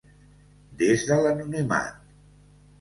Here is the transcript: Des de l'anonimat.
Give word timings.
Des 0.79 1.05
de 1.11 1.19
l'anonimat. 1.27 1.95